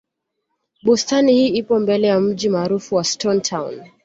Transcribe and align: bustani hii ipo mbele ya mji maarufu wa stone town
bustani 0.83 1.33
hii 1.33 1.47
ipo 1.47 1.79
mbele 1.79 2.07
ya 2.07 2.19
mji 2.19 2.49
maarufu 2.49 2.95
wa 2.95 3.03
stone 3.03 3.39
town 3.39 3.83